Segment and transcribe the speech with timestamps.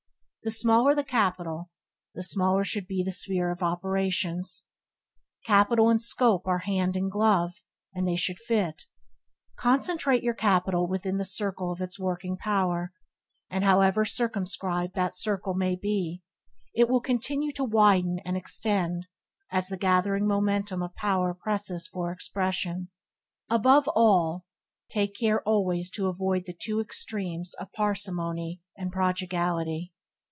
[0.43, 1.69] The smaller the capital,
[2.15, 4.63] the smaller should be the sphere of operations.
[5.45, 7.61] Capital and scope are hand and glove,
[7.93, 8.85] and they should fit.
[9.55, 12.91] Concentrate your capital within the circle of its working power,
[13.51, 16.23] and however circumscribed that circle may be
[16.73, 19.05] it will continue to widen and extend
[19.51, 22.89] as the gathering momentum of power presses for expression.
[23.47, 24.47] Above all
[24.89, 29.93] take care always to avoid the two extremes of parsimony and prodigality.